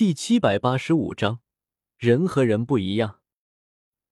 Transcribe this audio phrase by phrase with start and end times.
[0.00, 1.40] 第七百八十五章，
[1.98, 3.20] 人和人不一样。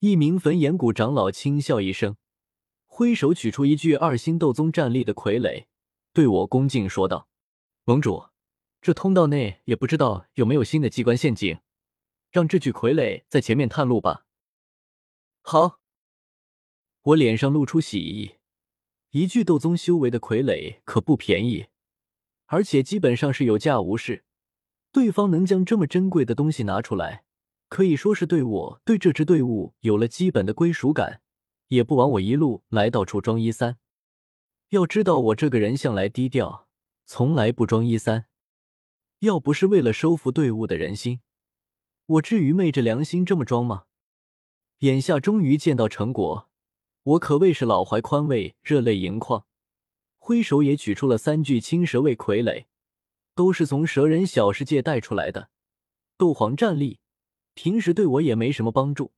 [0.01, 2.19] 一名焚炎谷长老轻笑一声，
[2.85, 5.65] 挥手取出一具二星斗宗战力的傀儡，
[6.13, 7.31] 对我恭敬说道
[7.85, 8.27] ：“盟主，
[8.83, 11.59] 这通道内也不知道有没有新的机关陷阱，
[12.31, 14.27] 让这具傀儡在前面探路吧。”
[15.41, 15.81] 好，
[17.01, 18.35] 我脸上露出喜意。
[19.13, 21.69] 一具斗宗修为的傀儡可不便宜，
[22.45, 24.27] 而且基本上是有价无市。
[24.99, 27.23] 对方能将这么珍贵的东西拿出来，
[27.69, 31.23] 可以说是对我对这支队伍有了基本的归属感，
[31.69, 33.79] 也不枉我一路来到处装一三。
[34.71, 36.67] 要知道我这个人向来低调，
[37.07, 38.27] 从来不装一三。
[39.21, 41.21] 要不是为了收服队伍的人心，
[42.07, 43.85] 我至于昧着良心这么装吗？
[44.81, 46.49] 眼下终于见到成果，
[47.05, 49.47] 我可谓是老怀宽慰，热泪盈眶，
[50.19, 52.65] 挥手也取出了三具青蛇卫傀儡。
[53.39, 55.51] 都是从蛇人小世界带出来的，
[56.17, 56.99] 斗皇战力，
[57.55, 59.13] 平时对我也没什么帮助，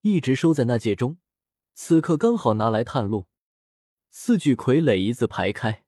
[0.00, 1.18] 一直收在那界中。
[1.74, 3.26] 此刻刚好拿来探路。
[4.08, 5.84] 四具傀儡一字排开，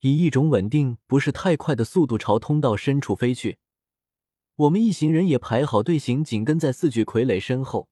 [0.00, 3.58] 以一种稳定、不是太快的速度朝通道深处飞去。
[4.56, 7.88] 我们一行人也排好队形，紧跟在四具傀儡身后，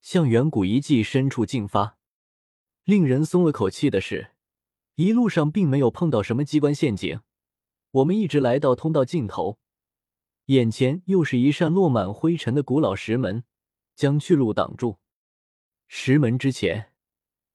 [0.00, 1.98] 向远古遗迹深处进发。
[2.84, 4.30] 令人松了口气的是，
[4.94, 7.20] 一路上并没有碰到什么机关陷阱。
[7.94, 9.60] 我们一直来到通道尽头，
[10.46, 13.44] 眼前又是一扇落满灰尘的古老石门，
[13.94, 14.98] 将去路挡住。
[15.86, 16.92] 石门之前，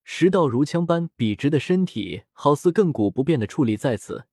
[0.02, 4.24] 十道如枪般笔直的身体，好似亘古不变的矗立在此，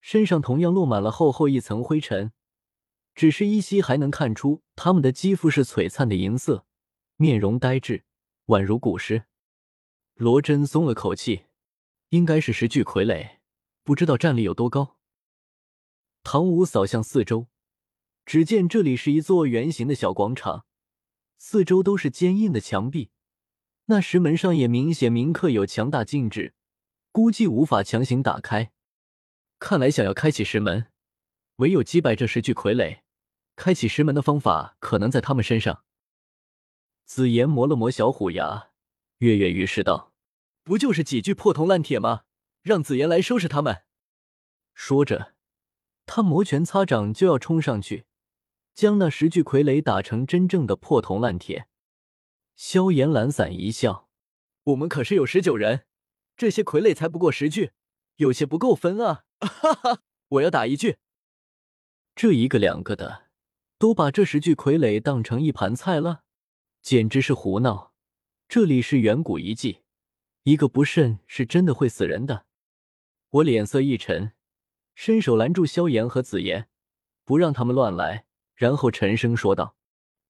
[0.00, 2.30] 身上同样落满了厚厚一层灰尘，
[3.12, 6.64] 只是依稀还能看出他们的肌肤是璀璨的银色，
[7.16, 8.04] 面容呆滞，
[8.46, 9.24] 宛如古尸。
[10.14, 11.46] 罗真松了口气，
[12.10, 13.38] 应该是十具傀儡，
[13.82, 14.98] 不知道战力有多高。
[16.24, 17.48] 唐舞扫向四周，
[18.24, 20.64] 只见这里是一座圆形的小广场，
[21.36, 23.10] 四周都是坚硬的墙壁，
[23.86, 26.54] 那石门上也明显铭刻有强大禁制，
[27.10, 28.72] 估计无法强行打开。
[29.58, 30.86] 看来想要开启石门，
[31.56, 33.00] 唯有击败这十具傀儡。
[33.56, 35.84] 开启石门的方法可能在他们身上。
[37.04, 38.70] 紫妍磨了磨小虎牙，
[39.18, 40.12] 跃跃欲试道
[40.62, 42.22] ：“不就是几具破铜烂铁吗？
[42.62, 43.82] 让紫妍来收拾他们。”
[44.72, 45.31] 说着。
[46.14, 48.04] 他摩拳擦掌就要冲上去，
[48.74, 51.68] 将那十具傀儡打成真正的破铜烂铁。
[52.54, 54.10] 萧炎懒散一笑
[54.64, 55.86] ：“我们可是有十九人，
[56.36, 57.70] 这些傀儡才不过十具，
[58.16, 60.98] 有些不够分啊！” 哈哈，我要打一具。
[62.14, 63.30] 这一个两个的，
[63.78, 66.24] 都把这十具傀儡当成一盘菜了，
[66.82, 67.94] 简直是胡闹！
[68.50, 69.78] 这里是远古遗迹，
[70.42, 72.44] 一个不慎是真的会死人的。
[73.30, 74.34] 我脸色一沉。
[74.94, 76.68] 伸手拦住萧炎和紫妍，
[77.24, 79.76] 不让他们乱来，然后沉声说道：“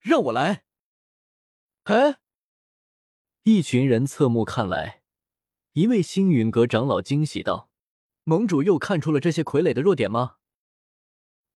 [0.00, 0.64] 让我来。”
[1.84, 2.18] 哎，
[3.42, 5.02] 一群人侧目看来，
[5.72, 7.70] 一位星陨阁长老惊喜道
[8.24, 10.36] ：“盟主又看出了这些傀儡的弱点吗？”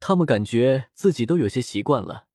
[0.01, 2.27] 他们感觉自己都有些习惯了。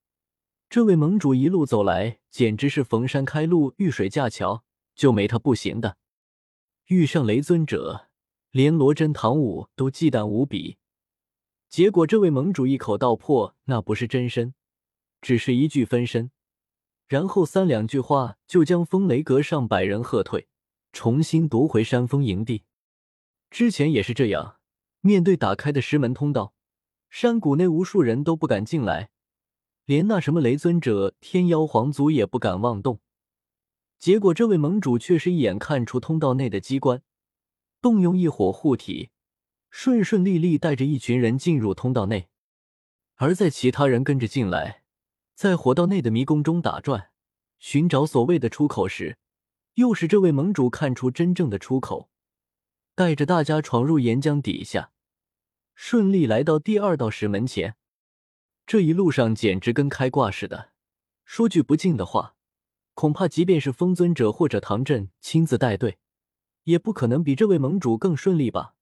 [0.70, 4.64] 这位盟主一路走来，简直是逢山开路，遇水架桥，
[4.96, 5.98] 就没他不行的。
[6.86, 8.11] 遇上雷尊者。
[8.52, 10.78] 连罗真、唐舞都忌惮无比，
[11.70, 14.54] 结果这位盟主一口道破，那不是真身，
[15.22, 16.32] 只是一具分身，
[17.08, 20.50] 然后三两句话就将风雷阁上百人喝退，
[20.92, 22.64] 重新夺回山峰营地。
[23.50, 24.58] 之前也是这样，
[25.00, 26.54] 面对打开的石门通道，
[27.10, 29.12] 山谷内无数人都不敢进来，
[29.86, 33.00] 连那什么雷尊者、天妖皇族也不敢妄动。
[33.98, 37.02] 结果这位盟主却是一眼看出通道内的机关。
[37.82, 39.10] 动用一火护体，
[39.72, 42.30] 顺顺利利带着一群人进入通道内。
[43.16, 44.84] 而在其他人跟着进来，
[45.34, 47.10] 在火道内的迷宫中打转，
[47.58, 49.18] 寻找所谓的出口时，
[49.74, 52.10] 又是这位盟主看出真正的出口，
[52.94, 54.92] 带着大家闯入岩浆底下，
[55.74, 57.76] 顺利来到第二道石门前。
[58.68, 60.70] 这一路上简直跟开挂似的。
[61.26, 62.36] 说句不敬的话，
[62.94, 65.98] 恐怕即便是风尊者或者唐振亲自带队。
[66.64, 68.76] 也不可能比这位盟主更顺利吧？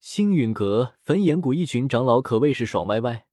[0.00, 3.26] 星陨阁、焚炎谷一群长老可谓是爽歪歪，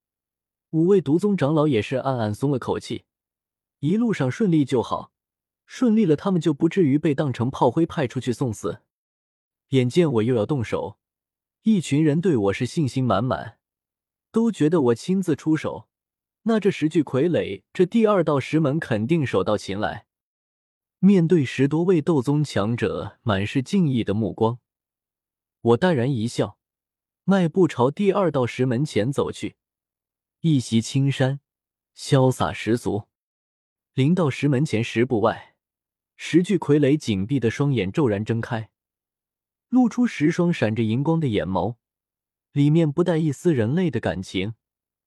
[0.71, 3.05] 五位毒宗长老也是暗暗松了口气。
[3.79, 5.11] 一路上顺利就好，
[5.65, 8.79] 顺利了他们就不至于被当成炮灰派出去送死。
[9.69, 10.97] 眼见我又要动手，
[11.63, 13.57] 一群人对我是信心满满，
[14.31, 15.87] 都觉得我亲自出手，
[16.43, 20.07] 那这十具傀儡，这第二道石门肯定手到擒来。
[21.05, 24.59] 面对十多位斗宗强者满是敬意的目光，
[25.59, 26.57] 我淡然一笑，
[27.25, 29.57] 迈步朝第二道石门前走去。
[30.39, 31.41] 一袭青衫，
[31.93, 33.09] 潇洒十足。
[33.93, 35.57] 临到石门前十步外，
[36.15, 38.71] 十具傀儡紧闭的双眼骤然睁开，
[39.67, 41.75] 露出十双闪着银光的眼眸，
[42.53, 44.55] 里面不带一丝人类的感情，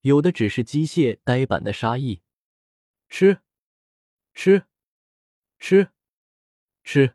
[0.02, 2.20] 有的只是机械呆板的杀意。
[3.08, 3.40] 吃，
[4.34, 4.66] 吃，
[5.58, 5.90] 吃，
[6.84, 7.14] 吃！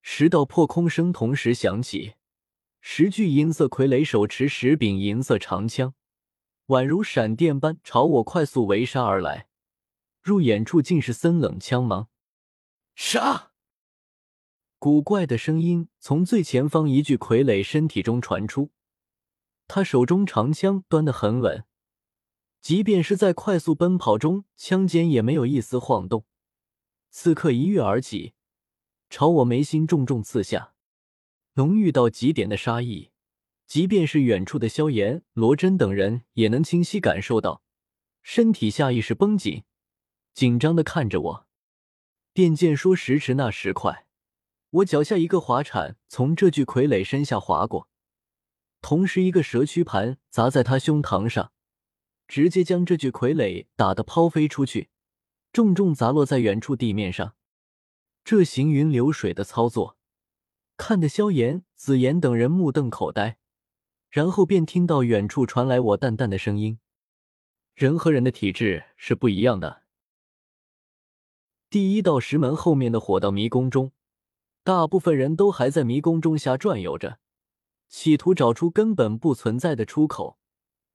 [0.00, 2.14] 十道破空声同时响起，
[2.80, 5.94] 十具银色傀儡手持十柄银色长枪，
[6.68, 9.48] 宛如闪电般朝我快速围杀而来。
[10.22, 12.08] 入眼处尽是森冷枪芒，
[12.94, 13.52] 杀！
[14.78, 18.70] 古怪的声音从最前方一具傀儡身体中传出，
[19.66, 21.64] 他手中长枪端得很稳，
[22.60, 26.24] 即便是在快速奔跑中，枪尖也没有一丝晃动。
[27.10, 28.34] 此刻一跃而起，
[29.10, 30.74] 朝我眉心重重刺下，
[31.54, 33.10] 浓郁到极点的杀意，
[33.66, 37.62] 即便是远处的萧炎、罗真等人也能清晰感受到，
[38.22, 39.64] 身体下意识绷紧。
[40.34, 41.46] 紧张的看着我，
[42.32, 44.06] 电剑说时迟那时快，
[44.70, 47.88] 我脚下一个滑铲从这具傀儡身下划过，
[48.80, 51.50] 同时一个蛇躯盘砸在他胸膛上，
[52.28, 54.90] 直接将这具傀儡打得抛飞出去，
[55.52, 57.34] 重重砸落在远处地面上。
[58.24, 59.96] 这行云流水的操作，
[60.76, 63.38] 看得萧炎、紫妍等人目瞪口呆，
[64.10, 66.78] 然后便听到远处传来我淡淡的声音
[67.74, 69.84] ：“人和人的体质是不一样的。”
[71.70, 73.92] 第一道石门后面的火道迷宫中，
[74.62, 77.18] 大部分人都还在迷宫中瞎转悠着，
[77.88, 80.38] 企图找出根本不存在的出口。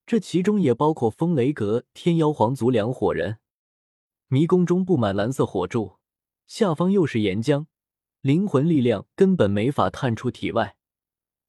[0.06, 3.40] 这其中也包括风雷阁、天妖皇族两伙人。
[4.34, 6.00] 迷宫中布满蓝色火柱，
[6.48, 7.68] 下方又是岩浆，
[8.22, 10.76] 灵魂力量根本没法探出体外，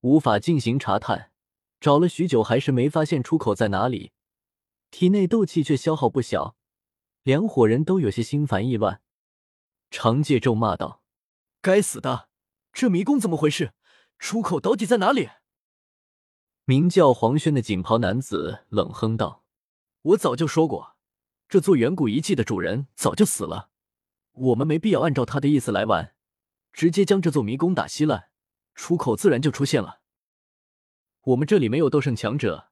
[0.02, 1.32] 无法进行查探。
[1.80, 4.12] 找了许久，还是没发现出口在哪里。
[4.90, 6.56] 体内斗气却消耗不小，
[7.22, 9.00] 两伙人都有些心烦意乱。
[9.90, 11.00] 长戒咒骂道
[11.62, 12.28] ：“该死的，
[12.70, 13.72] 这迷宫怎么回事？
[14.18, 15.30] 出口到底在哪里？”
[16.66, 19.42] 名叫黄轩的锦袍男子冷哼道
[20.12, 20.93] ：“我早就说过，
[21.48, 23.70] 这座远古遗迹的主人早就死了，
[24.32, 26.14] 我们没必要按照他的意思来玩，
[26.72, 28.30] 直接将这座迷宫打稀烂，
[28.74, 30.00] 出口自然就出现了。
[31.22, 32.68] 我们这里没有斗圣强者，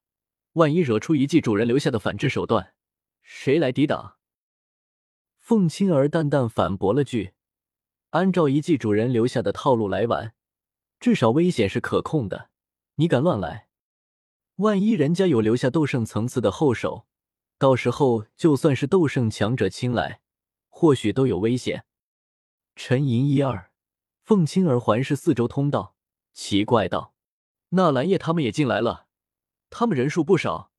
[0.54, 2.74] 万一惹出遗迹主人留下的反制手段，
[3.22, 4.16] 谁来抵挡？”
[5.38, 7.32] 凤青儿淡淡反驳了句
[8.10, 10.34] ：“按照遗迹主人留下的套路来玩，
[11.00, 12.50] 至少危险是可控的。
[12.96, 13.68] 你敢乱来，
[14.56, 17.06] 万一人家有留下斗圣层次的后手，
[17.62, 20.20] 到时候就算是斗圣强者亲来，
[20.68, 21.84] 或许都有危险。”
[22.74, 23.70] 沉吟一二，
[24.24, 25.94] 凤青儿环视四周通道，
[26.32, 27.14] 奇怪道
[27.70, 29.06] ：“纳兰叶他们也进来了，
[29.70, 30.72] 他们人数不少，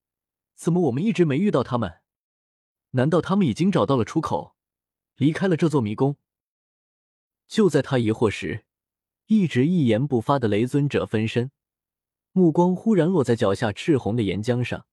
[0.56, 2.01] 怎么我们一直没遇到他们？
[2.89, 4.57] 难道他们已经找到了出口？”
[5.15, 6.18] 离开了这座迷宫。
[7.47, 8.65] 就在他疑惑时，
[9.27, 11.50] 一直一言不发的雷尊者分身，
[12.33, 14.85] 目光忽然落在脚下赤红的岩浆上。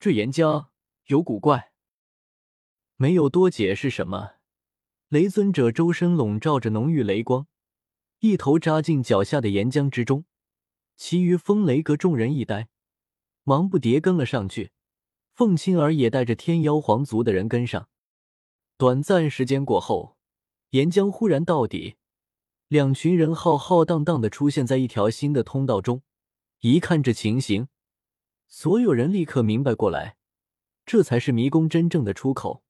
[0.00, 0.66] 这岩浆
[1.06, 1.70] 有古怪，
[2.96, 4.32] 没有多解释什么。
[5.08, 7.46] 雷尊者周身笼罩着浓郁雷光，
[8.18, 10.24] 一头扎进脚下的岩浆之中。
[10.96, 12.68] 其余风雷阁众人一呆，
[13.44, 14.72] 忙不迭跟了上去。
[15.32, 17.88] 凤青儿也带着天妖皇族的人跟上。
[18.76, 20.16] 短暂时间过后，
[20.70, 21.94] 岩浆忽然到底，
[22.66, 26.02] 两群人浩浩荡荡的出现在一条新的通道中。
[26.62, 27.68] 一看这情形，
[28.48, 30.16] 所有人立刻明白过来，
[30.86, 32.62] 这才是迷宫真正的出口。